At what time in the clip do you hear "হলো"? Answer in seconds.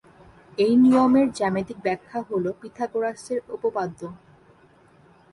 2.29-2.49